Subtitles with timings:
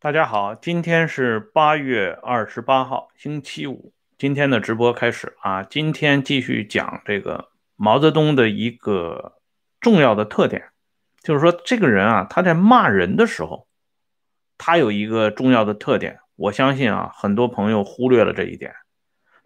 [0.00, 3.92] 大家好，今天是八月二十八号，星期五。
[4.16, 9.40] 今天的直播开始啊，今天继续讲这个毛泽东的一个
[9.80, 10.66] 重要的特点，
[11.20, 13.66] 就是说这个人啊，他在骂人的时候，
[14.56, 16.20] 他有一个重要的特点。
[16.36, 18.72] 我相信啊，很多朋友忽略了这一点。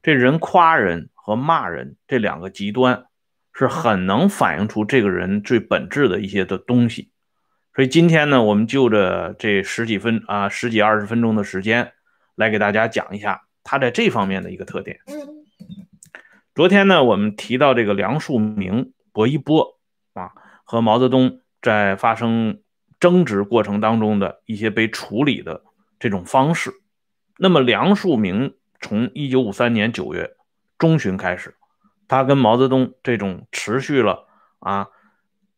[0.02, 3.06] 这人夸人和骂人这两个极端，
[3.54, 7.10] 是很能反映出这个人最本质的一些的东西。
[7.74, 11.92] 所以今天呢，我们就着这十几分啊，十几二十分钟的时间，
[12.34, 15.00] 来给大家讲一下他在这方面的一个特点。
[16.54, 19.78] 昨天呢，我们提到这个梁漱溟、薄一波
[20.12, 20.32] 啊，
[20.64, 22.60] 和毛泽东在发生
[23.00, 25.62] 争执过程当中的一些被处理的
[25.98, 26.70] 这种方式。
[27.38, 30.36] 那么，梁漱溟从一九五三年九月
[30.76, 31.56] 中旬开始，
[32.06, 34.26] 他跟毛泽东这种持续了
[34.58, 34.88] 啊，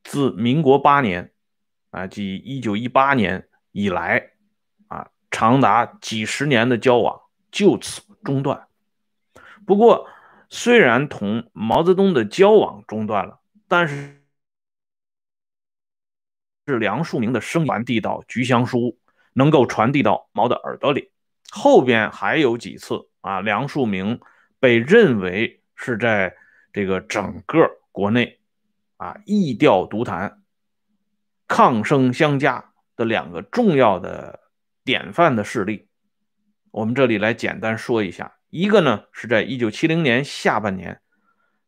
[0.04, 1.32] 自民国八年。
[1.94, 4.32] 啊，即一九一八年以来，
[4.88, 7.20] 啊，长达几十年的交往
[7.52, 8.66] 就此中断。
[9.64, 10.08] 不过，
[10.50, 14.24] 虽然同毛泽东的交往中断了，但是
[16.66, 18.98] 是梁漱溟的声传递到菊香书，
[19.32, 21.12] 能够传递到毛的耳朵里。
[21.52, 24.20] 后边还有几次啊，梁漱溟
[24.58, 26.34] 被认为是在
[26.72, 28.40] 这个整个国内
[28.96, 30.40] 啊异调独谈。
[31.46, 34.40] 抗声相加的两个重要的
[34.82, 35.88] 典范的事例，
[36.70, 38.36] 我们这里来简单说一下。
[38.48, 41.00] 一个呢是在一九七零年下半年，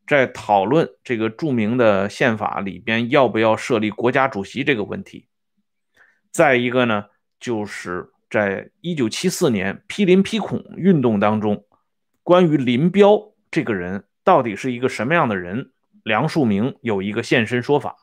[0.07, 5.27] 在讨论这个著名的宪法里边要不要设立国家主席这个问题；
[6.31, 7.07] 再一个呢，
[7.39, 11.65] 就是在一九七四年批林批孔运动当中，
[12.23, 17.97] 关于林彪这个人到底是一个什么样的人，梁漱溟有一个现身说法。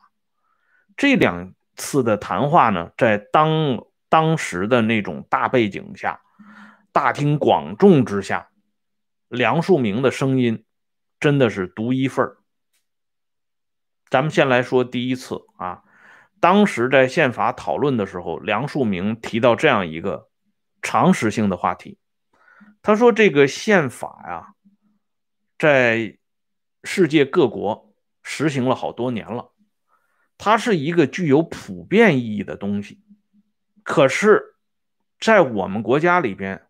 [0.96, 1.52] 这两。
[1.76, 6.20] 次的谈话呢，在当当时的那种大背景下，
[6.92, 8.48] 大庭广众之下，
[9.28, 10.64] 梁漱溟的声音
[11.18, 12.38] 真的是独一份儿。
[14.08, 15.82] 咱们先来说第一次啊，
[16.38, 20.28] 当时在宪法讨论的时候，梁漱溟提到这样一个
[20.82, 21.98] 常识性的话题，
[22.82, 24.54] 他说：“这个宪法呀，
[25.58, 26.18] 在
[26.84, 29.52] 世界各国实行了好多年了。”
[30.36, 33.00] 它是一个具有普遍意义的东西，
[33.82, 34.56] 可是，
[35.20, 36.66] 在我们国家里边，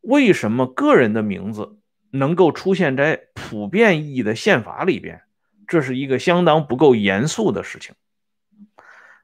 [0.00, 1.78] 为什么个人的名字
[2.10, 5.22] 能够出现在普遍意义的宪法里边？
[5.68, 7.94] 这是一个相当不够严肃的事情。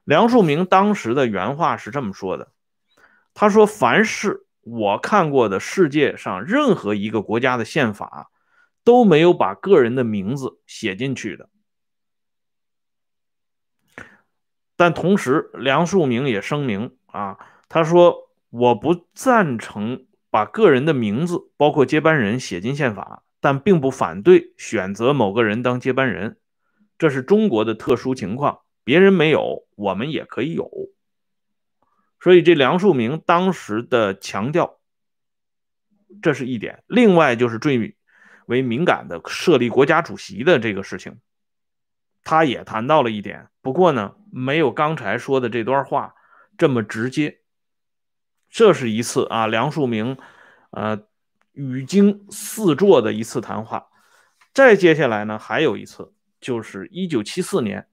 [0.05, 2.53] 梁漱溟当时的原话是这么说的
[3.33, 8.29] ：“他说，凡是我看过的世界上任何一个国家的宪法，
[8.85, 11.49] 都没有把个人的名字写进去的。”
[14.77, 26.37] 但同时，梁漱溟也声明啊，他说：“我不赞成把个人的名字，包括接班人写进宪法，但并不反对选择某个人当接班人。
[26.99, 30.69] 这是中国的特殊情况，别人没有，我们也可以有。
[32.19, 34.77] 所以，这梁漱溟当时的强调，
[36.21, 36.83] 这是一点。
[36.85, 37.95] 另外，就是最
[38.45, 41.17] 为敏感的设立国家主席的这个事情。”
[42.27, 46.13] 他也谈到了一点，不过呢，没有刚才说的这段话
[46.57, 47.39] 这么直接。
[48.49, 50.17] 这是一次啊，梁漱溟，
[50.71, 51.05] 呃，
[51.53, 53.87] 语惊四座的一次谈话。
[54.53, 57.87] 再接下来呢，还有一次，就是一九七四年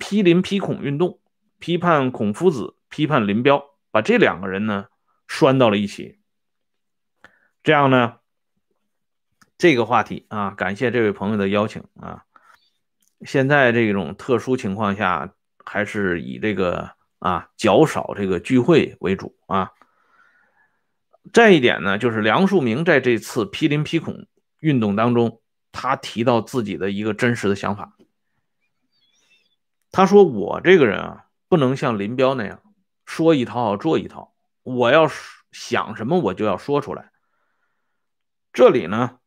[0.00, 1.20] 批林批孔运动，
[1.60, 4.86] 批判孔夫子，批判林彪，把这两个人呢
[5.28, 6.18] 拴到了一起。
[7.62, 8.16] 这样呢，
[9.56, 12.24] 这个话题啊，感谢这位朋友的邀请啊。
[13.26, 19.72] 现在这种特殊情况下，还是以这个啊较少这个聚会为主啊。
[21.32, 24.28] 再一点呢，就是梁漱溟在这次批林批孔
[24.60, 25.42] 运动当中，
[25.72, 27.96] 他提到自己的一个真实的想法。
[29.90, 32.62] 他说：“我这个人啊，不能像林彪那样
[33.04, 35.10] 说一套做一套，我要
[35.50, 37.10] 想什么我就要说出来。”
[38.54, 39.18] 这里呢，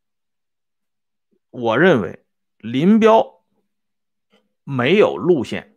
[1.50, 2.24] 我认为
[2.56, 3.39] 林彪。
[4.64, 5.74] 没有路线，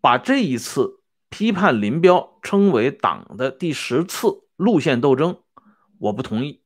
[0.00, 5.38] 把这一次批判林彪称为党的第十次路线斗争，
[5.98, 6.62] 我不同意。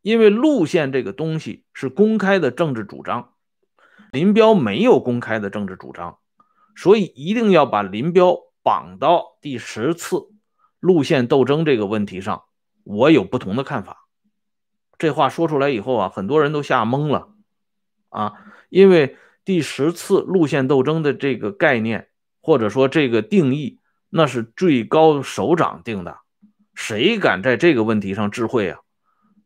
[0.00, 3.34] 因为路线这个东西是公开的政治主张，
[4.12, 6.18] 林彪没有公开的政治主张，
[6.74, 10.28] 所以一定要把林彪绑到第十次
[10.80, 12.44] 路线斗争这个问题上。
[12.84, 14.06] 我有不同的看法。
[14.96, 17.28] 这话说出来以后啊，很多人都吓懵了
[18.08, 18.32] 啊，
[18.70, 19.18] 因为。
[19.44, 22.08] 第十次路线斗争的这个概念，
[22.40, 26.18] 或者说这个定义，那是最高首长定的，
[26.74, 28.80] 谁敢在这个问题上智慧啊？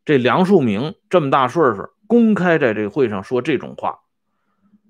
[0.05, 3.99] 这梁漱溟这么大岁数，公开在这个会上说这种话，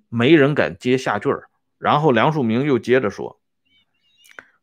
[0.08, 1.48] 没人敢接下句儿。
[1.78, 3.40] 然后梁漱溟又接着说：“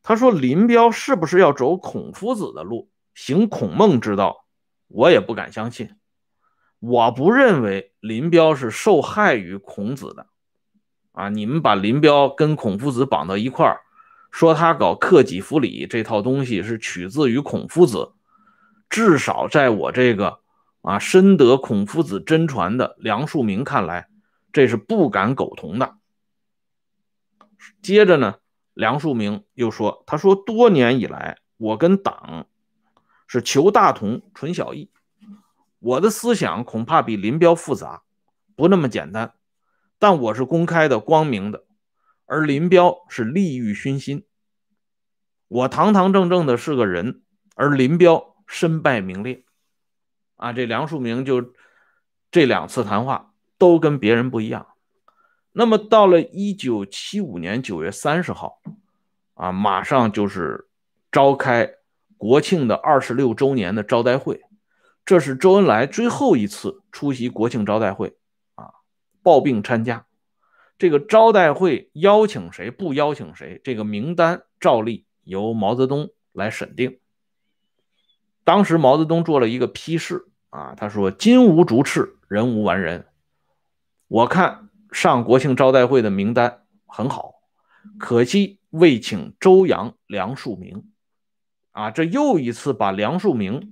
[0.03, 4.45] 他说林彪是不是要走孔夫子的路，行孔孟之道？
[4.87, 5.95] 我也不敢相信。
[6.79, 10.27] 我不认为林彪是受害于孔子的。
[11.15, 13.81] 啊，你们把林彪跟孔夫子绑到一块儿。”
[14.31, 18.11] 说他搞克己复礼这套东西是取自于孔夫子，
[18.89, 20.39] 至少在我这个
[20.81, 24.09] 啊深得孔夫子真传的梁漱溟看来，
[24.51, 25.95] 这是不敢苟同的。
[27.81, 28.35] 接着呢，
[28.73, 32.47] 梁漱溟又说：“他说多年以来，我跟党
[33.27, 34.91] 是求大同存小异，
[35.79, 38.01] 我的思想恐怕比林彪复杂，
[38.57, 39.33] 不那么简单，
[39.99, 41.63] 但我是公开的、光明的。”
[42.27, 44.25] 而林彪是利欲熏心，
[45.47, 47.21] 我堂堂正正的是个人，
[47.53, 49.43] 而林彪身败名裂，
[50.35, 51.53] 啊，这梁漱溟就
[52.31, 54.65] 这两次谈话都跟别人不一样。
[55.51, 58.59] 那么到了一九七五年九月三十号，
[59.35, 60.67] 啊，马上就是
[61.11, 61.75] 召开
[62.17, 64.41] 国庆的二十六周年的招待会，
[65.05, 68.17] 这是周恩来最后一次出席国庆招待会，
[69.25, 70.05] 抱病参加。
[70.77, 76.99] 这个招待会邀请谁不邀请谁，这个名单照例由毛泽东来审定。
[78.43, 83.07] 当时毛泽东做了一个批示啊，他说：“金无足赤，人无完人。
[84.07, 87.33] 我看上国庆招待会的名单很好，
[87.97, 90.83] 可惜未请周扬、梁漱溟。”
[91.71, 93.71] 啊，这又一次把梁漱溟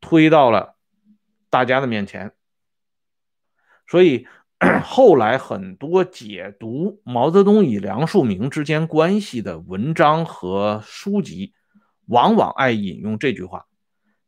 [0.00, 0.76] 推到了
[1.48, 2.32] 大家的面前，
[3.86, 4.26] 所以。
[4.84, 11.54] 后来很多解读毛泽东与梁漱溟之间关系的文章和书籍，
[12.06, 13.64] 往往爱引用这句话，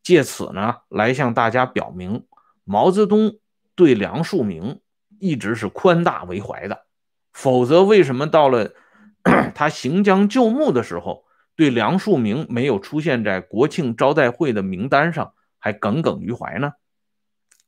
[0.02, 2.26] 借此呢来向大家表明
[2.64, 3.36] 毛泽东
[3.74, 4.78] 对梁漱溟
[5.20, 6.86] 一直是宽大为怀的。
[7.34, 8.72] 否则，为什么到了
[9.54, 11.24] 他行将就木的时候，
[11.56, 16.72] 对梁漱溟没有出现在国庆招待会的名单上，还耿耿于怀呢？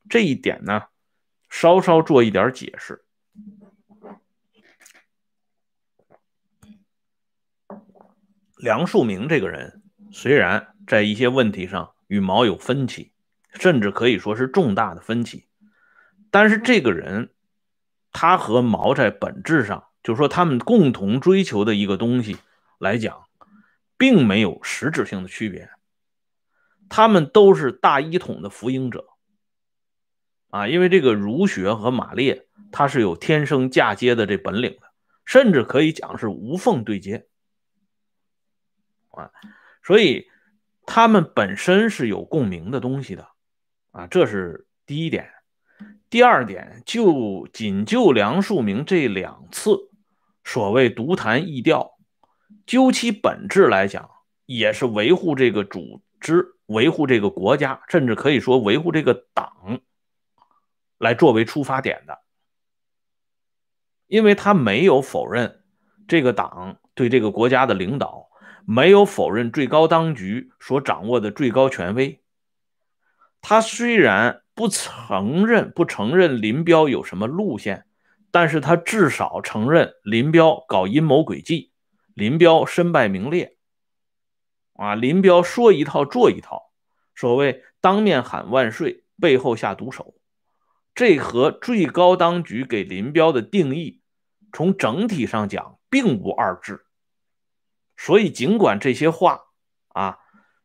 [0.08, 0.84] 这一点呢？
[1.56, 3.04] 稍稍做一点解释，
[8.56, 9.80] 梁漱溟这个人
[10.10, 13.12] 虽然在一些问题上与毛有分歧，
[13.52, 15.46] 甚至可以说是重大的分歧，
[16.32, 17.30] 但是这个人
[18.10, 22.36] 他和毛在本质上，就是说他们共同追求的一个东西
[22.78, 23.26] 来讲，
[23.96, 25.70] 并没有实质性的区别，
[26.88, 29.13] 他们都是大一统的福音者。
[30.54, 34.82] 啊，因为这个儒学和马列，它是有天生嫁接的这本领的，
[35.24, 37.26] 甚至可以讲是无缝对接
[39.10, 39.32] 啊，
[39.82, 40.28] 所以
[40.86, 43.26] 他们本身是有共鸣的东西的
[43.90, 45.28] 啊，这是第一点。
[46.08, 49.90] 第二点，就仅就梁漱溟这两次
[50.44, 51.98] 所谓独谈异调，
[52.64, 54.08] 究其本质来讲，
[54.46, 59.80] 也是维护这个组织、维护这个国家，甚至可以说维护这个党。
[60.98, 62.18] 来作为出发点的，
[64.06, 65.62] 因为他没有否认
[66.06, 68.28] 这个党对这个国家的领导，
[68.64, 72.22] 没有否认最高当局所掌握的最高权威。
[73.40, 77.86] 他虽然不承认不承认林彪有什么路线，
[78.30, 81.72] 但是他至少承认林彪搞阴谋诡计，
[82.14, 83.58] 林彪身败名裂。
[84.74, 86.72] 啊，林彪说一套做一套，
[87.14, 90.14] 所谓当面喊万岁，背后下毒手。
[90.94, 94.00] 这和最高当局给林彪的定义，
[94.52, 96.86] 从整体上讲并无二致。
[97.96, 99.40] 所以，尽管这些话
[99.88, 100.18] 啊，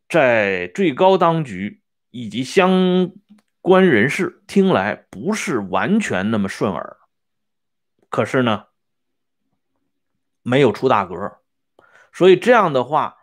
[0.08, 3.12] 在最高当局以及相
[3.60, 6.96] 关人士听来不是完全那么顺耳，
[8.08, 8.66] 可是呢，
[10.42, 11.38] 没有出大格。
[12.12, 13.16] 所以，这样的话，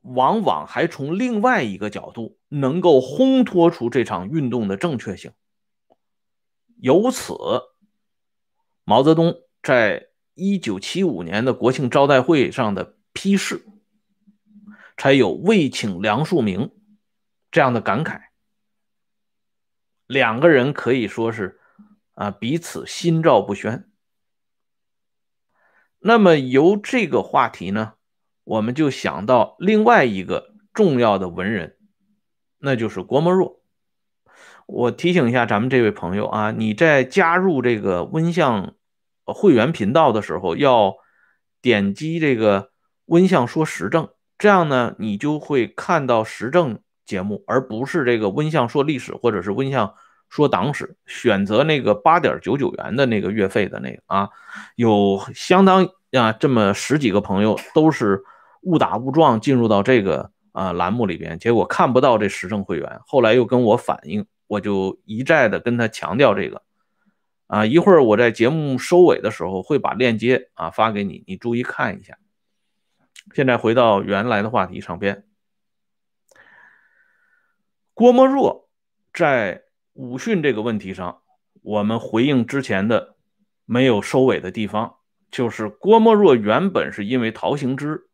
[0.00, 5.32] 往往还从另外一个角度能够烘托出这场运动的正确性。
[6.82, 7.32] 由此，
[8.82, 13.64] 毛泽东在一九七五年的国庆招待会上的批示，
[14.96, 16.72] 才有未请梁漱溟
[17.52, 18.22] 这样的感慨。
[20.08, 21.60] 两个人可以说是
[22.14, 23.88] 啊彼此心照不宣。
[26.00, 27.94] 那么由这个话题呢，
[28.42, 31.78] 我们就想到另外一个重要的文人，
[32.58, 33.61] 那就是郭沫若。
[34.72, 38.72] 我提醒一下咱们这位朋友啊，你在加入这个温相
[39.24, 40.94] 会员频道的时候，要
[41.60, 42.70] 点击这个
[43.04, 49.92] 温相说时政，这样呢，你就会看到时政节目，而不是这个温相说历史或者是温相
[50.30, 50.96] 说党史。
[51.06, 54.30] 选择那个八点九九元的那个月费的那个啊，
[54.76, 58.22] 有相当啊这么十几个朋友都是
[58.62, 66.62] 误打误撞进入到这个啊栏目里边，结果看不到这时政会员，后来又跟我反映，我就一再的跟他强调这个。
[67.46, 72.18] 啊，一会儿我在节目收尾的时候会把链接啊发给你，你注意看一下。
[73.34, 75.26] 现在回到原来的话题上边，
[77.92, 78.70] 郭沫若
[79.12, 81.20] 在武训这个问题上，
[81.60, 83.16] 我们回应之前的
[83.66, 84.96] 没有收尾的地方，
[85.30, 88.08] 就是郭沫若原本是因为陶行知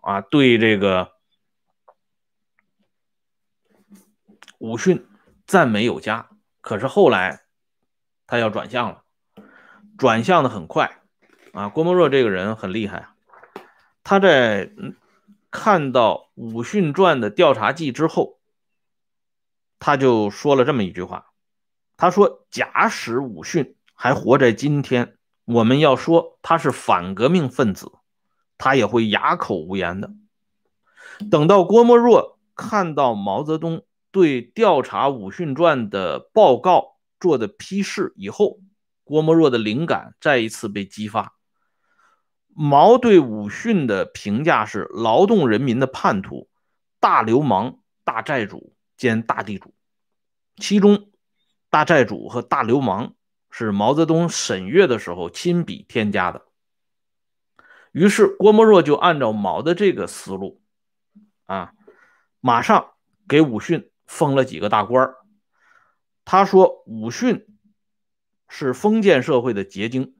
[0.00, 1.12] 啊对这个
[4.58, 5.06] 武训
[5.50, 6.30] 赞美有加，
[6.60, 7.42] 可是后来。
[8.28, 9.02] 他要转向了，
[9.98, 11.00] 转向的很快
[11.52, 11.68] 啊！
[11.68, 13.14] 郭沫若这个人很厉害啊，
[14.04, 14.70] 他在
[15.50, 18.38] 看到《武训传》的调查记之后，
[19.80, 21.32] 他就说了这么一句话
[21.98, 27.90] ：“他说，假使武训还活在今天，我们要说他是反革命分子，
[28.58, 30.12] 他也会哑口无言的。
[31.32, 38.60] 等到郭沫若看到毛泽东对调查《武训传》的报告。”做的批示以后，
[39.04, 41.34] 郭沫若的灵感再一次被激发。
[42.48, 46.48] 毛对武训的评价是劳动人民的叛徒、
[46.98, 49.74] 大流氓、大债主兼大地主。
[50.56, 51.10] 其中，
[51.68, 53.12] 大债主和大流氓
[53.50, 56.46] 是毛泽东审阅的时候亲笔添加的。
[57.92, 60.62] 于是，郭沫若就按照毛的这个思路，
[61.44, 61.74] 啊，
[62.40, 62.92] 马上
[63.28, 65.14] 给武训封了几个大官。
[66.24, 67.46] 他说：“武训
[68.48, 70.16] 是封建社会的结晶，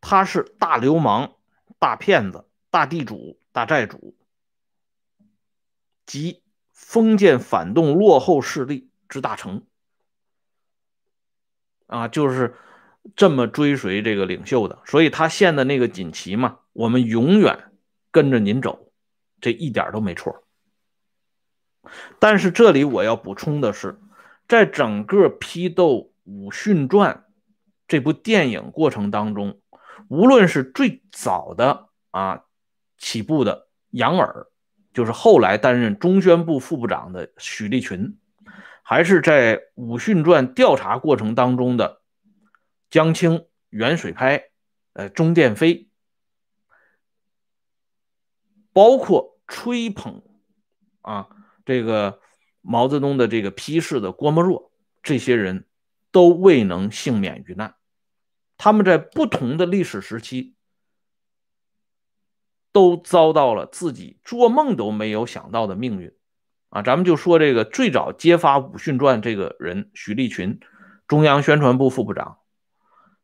[0.00, 1.36] 他是大流氓、
[1.78, 4.16] 大骗子、大地主、大债主，
[6.04, 9.64] 及封建反动落后势力之大成。”
[11.86, 12.56] 啊，就是
[13.14, 17.72] 这么追随这个领袖的，所以他献的那个锦旗嘛，我们永远
[18.10, 18.92] 跟着您走，
[19.40, 20.44] 这一点都没错。
[22.18, 23.98] 但是这里我要补充的是，
[24.46, 25.92] 在整个批斗
[26.24, 27.14] 《武训传》
[27.86, 29.60] 这部电影过程当中，
[30.08, 32.44] 无论是最早的啊
[32.98, 34.46] 起步的杨耳，
[34.92, 38.18] 就是后来担任中宣部副部长的许立群，
[38.82, 42.02] 还是在《武训传》调查过程当中的
[42.90, 44.44] 江青、袁水拍、
[44.92, 45.88] 呃钟殿飞，
[48.72, 50.22] 包括吹捧
[51.02, 51.28] 啊。
[51.68, 52.18] 这个
[52.62, 54.72] 毛泽东的这个批示的郭沫若，
[55.02, 55.66] 这些人
[56.10, 57.74] 都未能幸免于难。
[58.56, 60.54] 他们在不同的历史时期，
[62.72, 66.10] 都遭到了自己做梦都没有想到的命运。
[66.70, 70.58] 啊，咱们就说这个最早揭发《武训传》这个人许立群，
[71.06, 72.38] 中央宣传部副部长，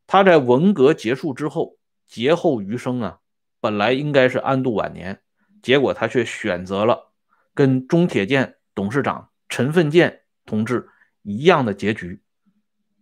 [0.05, 3.21] 他在文革结束之后劫后余生啊，
[3.59, 5.23] 本来应该是安度晚年，
[5.63, 7.14] 结果他却选择了。
[7.55, 10.89] 跟中铁建董事长陈奋建同志
[11.23, 12.21] 一样的结局，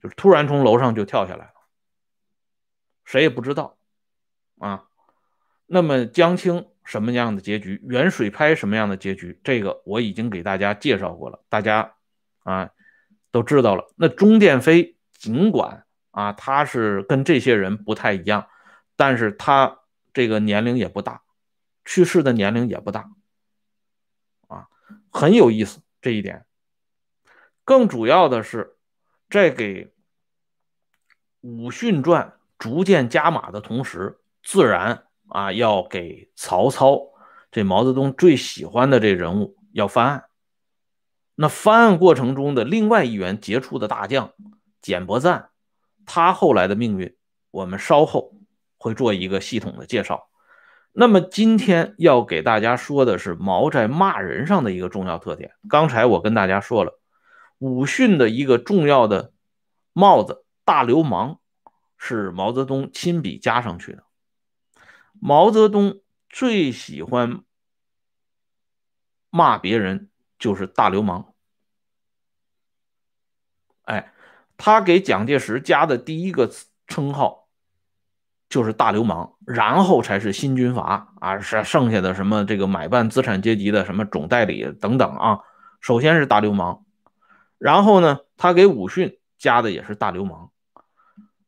[0.01, 1.53] 就是突然从楼上就跳下来了，
[3.03, 3.77] 谁也不知道
[4.59, 4.85] 啊。
[5.65, 7.81] 那么江青什么样的结局？
[7.83, 9.39] 袁水拍什么样的结局？
[9.43, 11.95] 这个我已经给大家介绍过了，大家
[12.43, 12.69] 啊
[13.31, 13.91] 都知道了。
[13.95, 18.47] 那钟殿飞尽管啊他是跟这些人不太一样，
[18.95, 19.79] 但是他
[20.13, 21.23] 这个年龄也不大，
[21.85, 23.09] 去世的年龄也不大。
[25.13, 26.45] 很有意思这一点，
[27.63, 28.75] 更主要的是，
[29.29, 29.85] 在给
[31.41, 32.27] 《武训传》
[32.57, 36.99] 逐渐加码的同时，自然啊要给曹操
[37.51, 40.25] 这毛泽东最喜欢的这人物要翻案。
[41.35, 44.33] 那翻案过程中的另外一员杰出的大将
[44.81, 45.51] 简伯赞，
[46.05, 47.15] 他后来的命运，
[47.51, 48.33] 我们稍后
[48.77, 50.27] 会做一个系统的介绍。
[50.95, 55.53] 那么今天要给大家说的是毛在骂人上的一个重要特点。
[55.67, 56.99] 刚才我跟大家说了，
[57.57, 59.33] 武训的一个重要的
[59.91, 61.39] 帽子“大流氓”
[61.97, 64.03] 是毛泽东亲笔加上去的。
[65.19, 67.43] 毛泽东最喜欢
[69.31, 71.33] 骂别人就是“大流氓”。
[73.85, 74.13] 哎，
[74.57, 76.51] 他给蒋介石加的第一个
[76.85, 77.42] 称号。
[78.53, 85.39] 就是大流氓，然后才是新军阀啊，是剩下的什么这个买办资产阶级的什么总代理等等啊。
[85.81, 86.83] 首先是大流氓，
[87.57, 90.51] 然后呢，他给武训加的也是大流氓。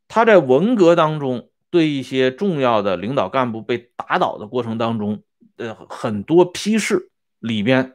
[0.07, 1.89] 他在文革当中对。
[1.89, 5.21] 一些重要的领导干部被打倒的过程当中，
[5.57, 7.93] 呃，很多批示里边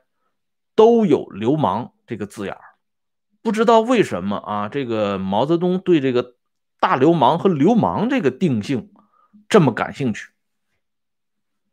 [0.76, 2.56] 都有“流氓”这个字眼
[3.42, 6.34] 不知道为什么啊，这个毛泽东对这个
[6.78, 8.90] 大流氓和流氓这个定性
[9.50, 10.30] 这么感兴趣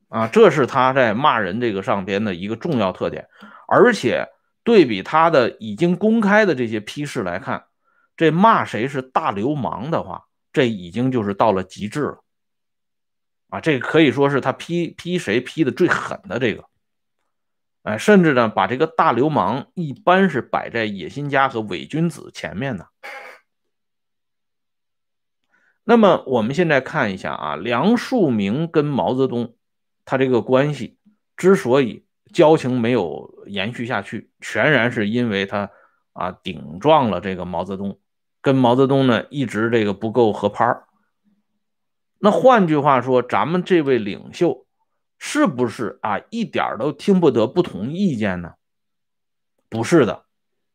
[0.09, 3.29] 啊，这是他在骂人这个上边的一个重要特点。
[3.67, 4.27] 而且
[4.63, 7.67] 对比他的已经公开的这些批示来看，
[8.17, 10.25] 这骂谁是大流氓的话。
[10.53, 12.23] 这已经就是到了极致了，
[13.49, 16.65] 啊，这可以说是他批批谁批的最狠的这个，
[17.83, 22.87] 哎，甚至呢把这个大流氓一般是摆在野心家和伪君子前面的。
[25.89, 29.55] 那么我们现在看一下啊，梁漱溟跟毛泽东
[30.03, 30.97] 他这个关系
[31.37, 35.71] 之所以交情没有延续下去，全然是因为他
[36.11, 38.01] 啊顶撞了这个毛泽东。
[38.41, 40.77] 跟毛泽东呢一直这个不够合拍
[42.19, 44.65] 那换句话说，咱们这位领袖
[45.17, 48.55] 是不是啊一点都听不得不同意见呢？
[49.69, 50.25] 不是的，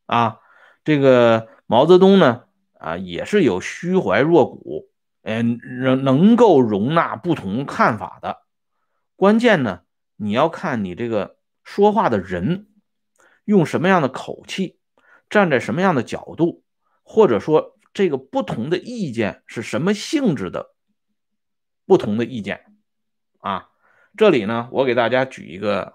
[0.07, 0.39] 啊，
[0.85, 2.45] 这个毛泽东呢
[2.79, 4.89] 啊也是有虚怀若谷，
[5.23, 8.43] 嗯，能能够容纳不同看法的。
[9.17, 9.83] 关键呢，
[10.17, 12.69] 你要看你这个说话的人
[13.45, 14.79] 用什么样的口气，
[15.31, 16.63] 站在什么样的角度。
[17.05, 20.75] 或者说，这个不同的意见是什么性质的？
[21.85, 22.65] 不同的意见
[23.39, 23.69] 啊，
[24.17, 25.93] 这里呢，我给大家举一个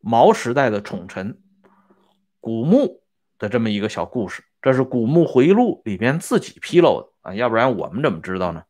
[0.00, 1.42] 毛时代的宠臣
[2.40, 3.02] 古牧
[3.38, 4.44] 的这么一个小故事。
[4.60, 8.64] 这是《古牧回忆录》里边自己披露的要不然我们怎么知道呢？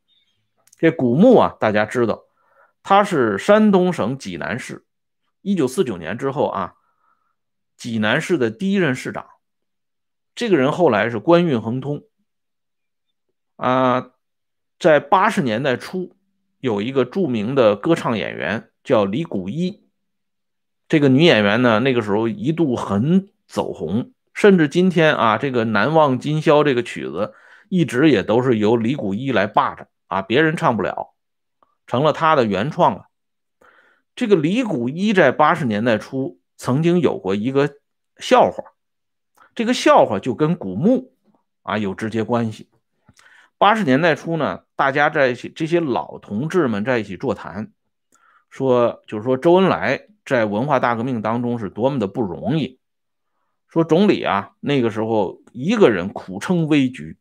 [0.78, 2.22] 这古墓啊，大家知道，
[2.82, 4.84] 他是山东省济南市，
[5.42, 6.74] 一九四九年之后啊，
[7.76, 9.26] 济南市的第一任市长。
[10.34, 12.04] 这个人后来是官运亨通，
[13.56, 14.10] 啊，
[14.78, 16.14] 在八十年代初，
[16.60, 19.82] 有一个著名的歌唱演员叫李谷一，
[20.88, 27.34] 这个女演员呢，那个时候一度很走红，甚至今天啊，这个《难忘今宵》这个曲子
[27.68, 31.14] 一直也都是由李谷一来霸着啊，别人唱不了，
[31.86, 33.06] 成了他的原创了。
[34.16, 37.76] 这个李谷一在八十年代初曾经有过一个
[38.18, 38.64] 笑话。
[39.54, 41.12] 这个笑话就跟古墓
[41.62, 42.68] 啊有直接关系。
[43.58, 47.72] 八十年代初呢，大家在一起，这些老同志们在一起座谈，
[48.50, 52.78] 说就是说周恩来在文化大革命当中是多么的不容易。
[53.68, 57.18] 说总理啊，那个时候一个人苦撑危局，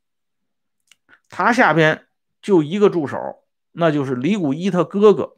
[1.29, 2.07] 他下边
[2.41, 5.37] 就一个助手，那就是李谷一他哥哥。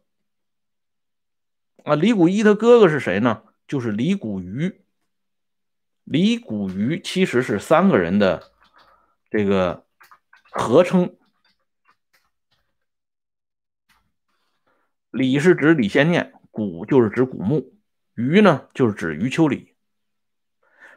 [1.83, 3.43] 啊，李谷一他哥哥是谁呢？
[3.67, 4.81] 就是李谷瑜。
[6.03, 8.51] 李谷于其实是三个人的
[9.29, 9.85] 这个
[10.49, 11.15] 合称，
[15.11, 17.75] 李是指李先念，谷就是指古墓，
[18.15, 19.75] 于呢就是指余秋里。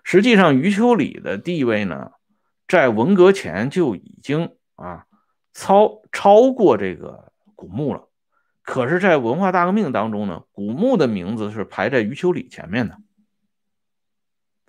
[0.02, 2.12] 实际上，余秋里的地位呢，
[2.66, 5.06] 在文革前就已经啊
[5.52, 8.08] 超超过这个古墓了。
[8.62, 12.96] 可是，在文化大革命当中呢，古墓的名字是排在余秋里前面的。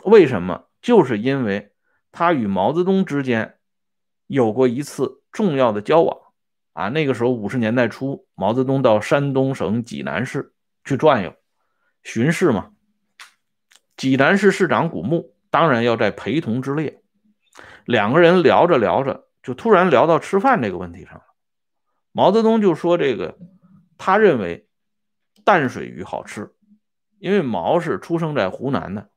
[0.03, 0.65] 为什么？
[0.81, 1.71] 就是因为
[2.11, 3.57] 他与毛泽东之间
[4.27, 6.17] 有过一次重要的交往
[6.73, 6.89] 啊。
[6.89, 11.33] 那个时候五十年代初，毛泽东到山东省济南市去转悠
[12.01, 12.71] 巡视嘛。
[13.95, 17.01] 济南市市长古墓当然要在陪同之列。
[17.85, 21.23] 两个人聊着聊着，就突然聊到吃饭这个问题上了。
[22.11, 23.37] 毛泽东就说：“这个
[23.97, 24.67] 他认为
[25.43, 26.55] 淡水鱼好吃，
[27.19, 29.09] 因为毛是出生在湖南的。”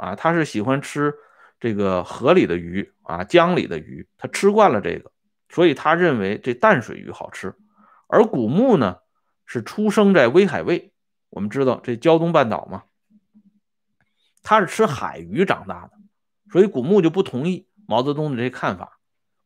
[0.00, 1.14] 啊，他是喜欢吃
[1.58, 5.12] 这个河里的鱼啊，江里的鱼，他吃惯了这个，
[5.50, 7.54] 所以他认为这淡水鱼好吃。
[8.06, 9.00] 而古牧呢，
[9.44, 10.94] 是出生在威海卫，
[11.28, 12.84] 我们知道这胶东半岛嘛，
[14.42, 15.92] 他是吃海鱼长大的，
[16.50, 18.99] 所以古牧就不同意毛泽东的这看法。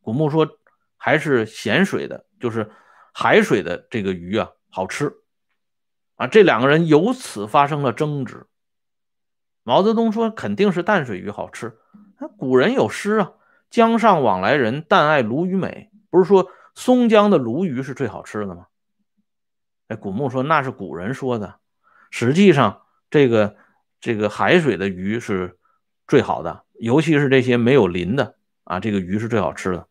[0.05, 0.47] 古牧说，
[0.97, 2.69] 还是咸水的，就是
[3.11, 5.11] 海水的这个鱼啊好吃。
[6.13, 8.45] 啊，这两个人由此发生了争执。
[9.63, 11.79] 毛泽东说：“肯定是淡水鱼好吃。
[12.37, 13.33] 古人有诗啊
[13.71, 18.67] ，‘江上往来人，但爱鲈鱼美’，不是说松江的鲈鱼是最好吃的吗？”
[19.89, 21.55] 哎，古牧说：“那是古人说的，
[22.11, 23.55] 实际上这个
[23.99, 25.57] 这个海水的鱼是
[26.07, 29.87] 最好的，尤其是这些没有鳞的啊，这个鱼是最好吃的。”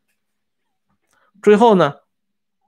[1.45, 1.95] 最后呢，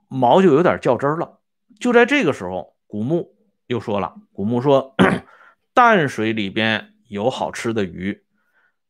[0.07, 1.41] 毛就有点较真了。
[1.81, 3.35] 就在这个时候，古牧
[3.65, 4.95] 又说了：“古牧说，
[5.73, 8.25] 淡水里边。”有好吃的鱼，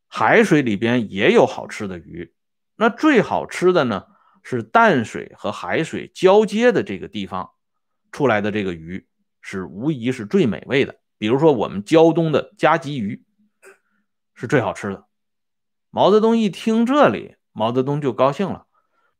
[0.08, 2.34] 海水里边也有好吃的鱼。
[2.74, 4.06] 那最好吃的呢，
[4.42, 7.50] 是淡水和海水交接的这个地方
[8.10, 9.06] 出来的这个鱼
[9.40, 10.96] 是无疑是最美味的。
[11.16, 13.24] 比如说我们胶东的夹鲫鱼
[14.34, 15.06] 是最好吃的。
[15.90, 18.66] 毛泽东一听这里，毛泽东就高兴了。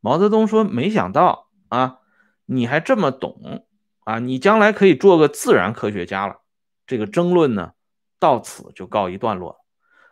[0.08, 1.98] 毛泽东说：“没想到啊，
[2.46, 3.66] 你还这么懂
[4.00, 4.20] 啊！
[4.20, 6.40] 你将来可以做个自然科学家了。”
[6.88, 7.72] 这个争论呢，
[8.18, 9.60] 到此就告一段落。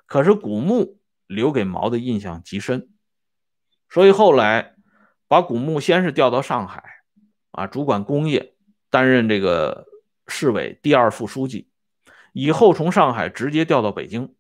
[0.05, 2.91] 可是古牧留给毛的印象极深，
[3.89, 4.75] 所以后来。
[5.29, 6.85] 把古牧先是调到上海，
[7.51, 8.55] 啊，主管工业，
[8.91, 9.89] 担任这个
[10.29, 11.69] 市委第二副书记，
[12.33, 14.37] 以后从上海直接调到北京，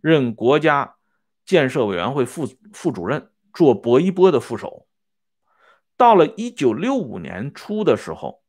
[0.00, 0.96] 任国家
[1.44, 4.85] 建设委员会副副主任，做薄一波的副手。
[5.96, 8.42] 到了一九六五年初的时候，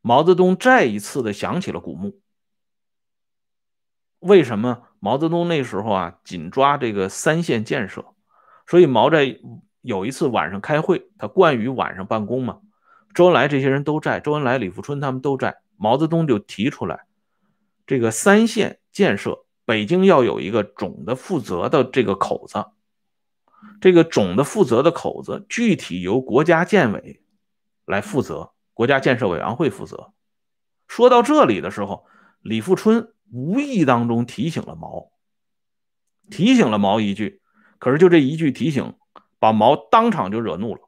[0.00, 2.20] 毛泽东再一次的想起了古墓。
[4.18, 4.82] 为什么？
[4.98, 8.14] 毛泽东那时候啊，紧抓这个三线建设，
[8.66, 9.38] 所以毛在。
[9.82, 12.60] 有一次晚上开会，他惯于晚上办公嘛。
[13.14, 15.62] 周恩来这些人都在，周恩来、李富春他们都在。
[15.78, 17.06] 毛泽东就提出来，
[17.86, 22.62] 这个三线建设，北京要有一个总的负责的这个口子。
[23.80, 27.22] 这个总的负责的口子，具体由国家建委
[27.84, 30.12] 来负责，国家建设委员会负责。
[30.86, 32.06] 说到这里的时候，
[32.40, 35.10] 李富春无意当中提醒了毛，
[36.30, 37.40] 提醒了毛一句。
[37.78, 38.94] 可是就这一句提醒。
[39.42, 40.82] 把毛当场就惹怒了，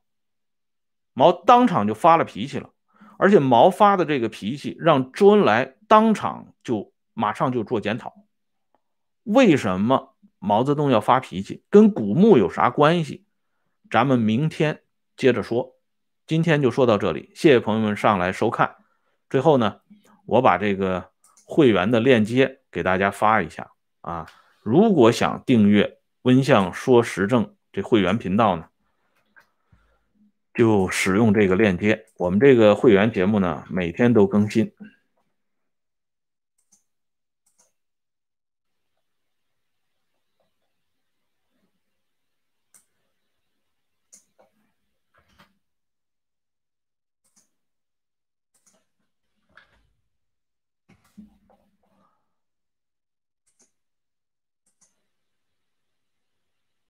[1.14, 2.68] 毛当场就发了脾气了，
[3.16, 8.12] 而且毛发的这个脾气让周恩来当场就马上就做检讨。
[9.22, 10.11] 为什么
[10.42, 11.62] 毛泽东要发脾气？
[11.70, 13.24] 跟古墓有啥关系？
[13.90, 14.82] 咱们明天
[15.16, 15.76] 接着说。
[16.26, 18.76] 今天就说到这里，谢谢朋友们上来收看。
[19.30, 19.80] 最后呢，
[20.26, 21.10] 我把这个
[21.46, 24.26] 会员的链接给大家发一下啊。
[24.62, 27.54] 如果想订阅温相说时政。
[27.74, 28.66] 这会员频道呢，
[30.52, 32.04] 就使用这个链接。
[32.18, 34.70] 我们这个会员节目呢，每天都更新。